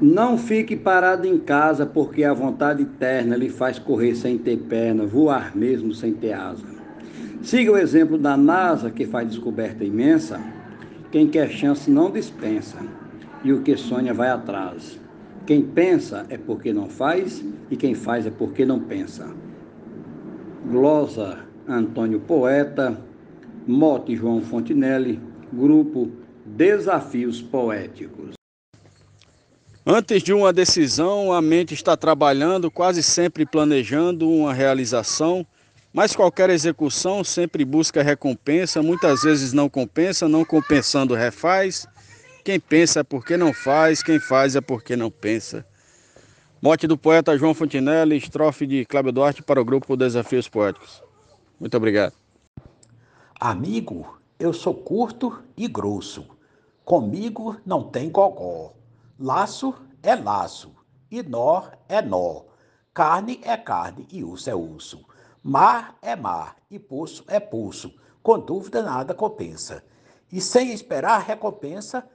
[0.00, 5.04] Não fique parado em casa, porque a vontade eterna lhe faz correr sem ter perna,
[5.04, 6.64] voar mesmo sem ter asa.
[7.42, 10.40] Siga o exemplo da NASA, que faz descoberta imensa.
[11.12, 12.78] Quem quer chance não dispensa,
[13.44, 14.98] e o que sonha vai atrás.
[15.46, 19.28] Quem pensa é porque não faz, e quem faz é porque não pensa.
[20.70, 22.98] Glosa Antônio Poeta,
[23.66, 25.20] Mote João Fontinelli,
[25.52, 26.10] Grupo
[26.46, 28.39] Desafios Poéticos.
[29.84, 35.46] Antes de uma decisão, a mente está trabalhando, quase sempre planejando uma realização,
[35.90, 41.88] mas qualquer execução sempre busca recompensa, muitas vezes não compensa, não compensando refaz.
[42.44, 45.64] Quem pensa é porque não faz, quem faz é porque não pensa.
[46.60, 51.02] Mote do poeta João Fontinelli, estrofe de Cláudio Duarte para o grupo Desafios Poéticos.
[51.58, 52.12] Muito obrigado.
[53.34, 56.26] Amigo, eu sou curto e grosso.
[56.84, 58.74] Comigo não tem gogó.
[59.22, 60.74] Laço é laço,
[61.10, 62.44] e nó é nó.
[62.94, 65.04] Carne é carne e urso é urso.
[65.42, 67.94] Mar é mar e pulso é pulso.
[68.22, 69.84] Com dúvida nada compensa.
[70.32, 72.08] E sem esperar recompensa,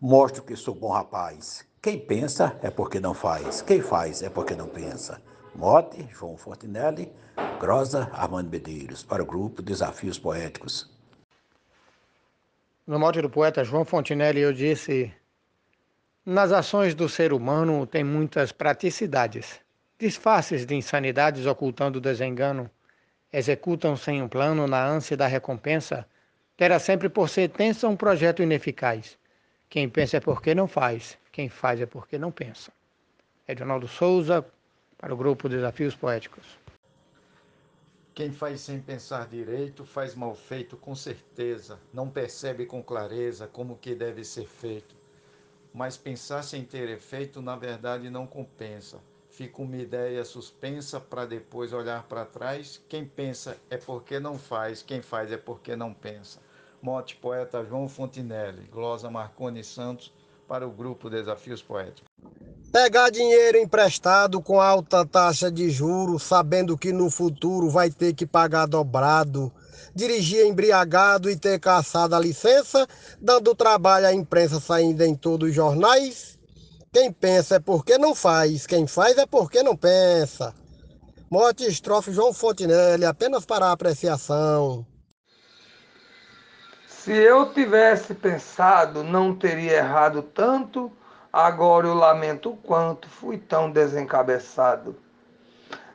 [0.00, 1.66] mostro que sou bom rapaz.
[1.82, 3.60] Quem pensa é porque não faz.
[3.60, 5.20] Quem faz é porque não pensa.
[5.52, 7.12] Mote, João Fortinelli,
[7.58, 10.88] Grosa, Armando Medeiros, para o grupo Desafios Poéticos.
[12.86, 15.12] No mote do poeta João Fontinelli, eu disse
[16.26, 19.60] nas ações do ser humano tem muitas praticidades.
[19.96, 22.68] Disfarces de insanidades ocultando o desengano,
[23.32, 26.04] executam sem um plano na ânsia da recompensa,
[26.56, 29.16] terá sempre por sentença um projeto ineficaz.
[29.70, 32.72] Quem pensa é porque não faz, quem faz é porque não pensa.
[33.46, 34.44] Edinaldo Souza,
[34.98, 36.58] para o grupo Desafios Poéticos.
[38.12, 43.76] Quem faz sem pensar direito faz mal feito com certeza, não percebe com clareza como
[43.76, 45.05] que deve ser feito
[45.76, 48.98] mas pensar sem ter efeito, na verdade, não compensa.
[49.28, 52.82] Fica uma ideia suspensa para depois olhar para trás.
[52.88, 56.40] Quem pensa é porque não faz, quem faz é porque não pensa.
[56.80, 60.14] Mote poeta João Fontinelli, glosa Marconi Santos,
[60.48, 62.10] para o grupo Desafios Poéticos.
[62.72, 68.26] Pegar dinheiro emprestado com alta taxa de juros, sabendo que no futuro vai ter que
[68.26, 69.52] pagar dobrado
[69.96, 72.86] dirigir embriagado e ter caçado a licença,
[73.18, 76.38] dando trabalho à imprensa saindo em todos os jornais.
[76.92, 80.54] Quem pensa é porque não faz, quem faz é porque não pensa.
[81.30, 84.86] Morte estrofe João Fontinelli, apenas para apreciação.
[86.86, 90.92] Se eu tivesse pensado, não teria errado tanto,
[91.36, 94.96] agora eu lamento o quanto fui tão desencabeçado.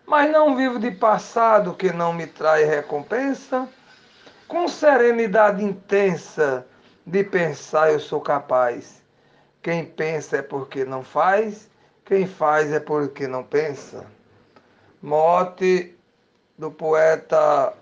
[0.05, 3.67] Mas não vivo de passado que não me trai recompensa,
[4.47, 6.67] com serenidade intensa
[7.03, 9.01] de pensar eu sou capaz.
[9.63, 11.67] Quem pensa é porque não faz,
[12.05, 14.05] quem faz é porque não pensa.
[15.01, 15.97] Mote
[16.55, 17.73] do poeta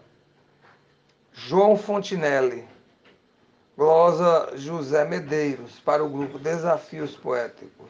[1.34, 2.66] João Fontinelli.
[3.79, 7.90] Glosa José Medeiros, para o grupo Desafios Poéticos.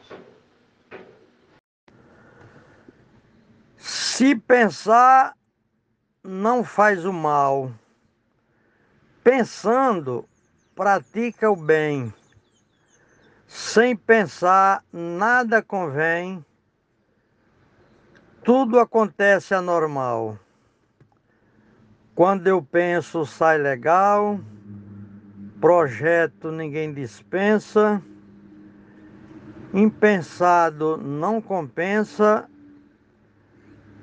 [3.76, 5.34] Se pensar
[6.22, 7.72] não faz o mal,
[9.24, 10.28] Pensando,
[10.76, 12.14] pratica o bem.
[13.48, 16.44] Sem pensar, nada convém.
[18.44, 20.38] Tudo acontece anormal.
[22.14, 24.38] Quando eu penso, sai legal.
[25.60, 28.02] Projeto ninguém dispensa.
[29.72, 32.48] Impensado não compensa.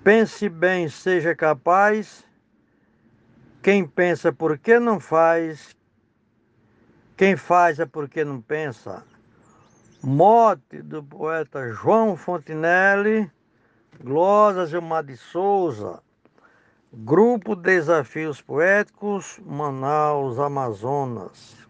[0.04, 2.28] Pense bem, seja capaz
[3.68, 5.76] quem pensa por que não faz,
[7.18, 9.04] quem faz é porque não pensa.
[10.02, 13.30] Mote do poeta João Fontinelli,
[14.02, 16.02] Glosa Gilmar de Souza,
[16.94, 21.67] Grupo Desafios Poéticos, Manaus, Amazonas.